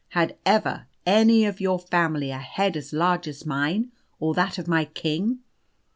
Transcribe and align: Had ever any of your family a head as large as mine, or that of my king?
Had 0.17 0.35
ever 0.47 0.87
any 1.05 1.45
of 1.45 1.61
your 1.61 1.77
family 1.77 2.31
a 2.31 2.39
head 2.39 2.75
as 2.75 2.91
large 2.91 3.27
as 3.27 3.45
mine, 3.45 3.91
or 4.19 4.33
that 4.33 4.57
of 4.57 4.67
my 4.67 4.85
king? 4.85 5.41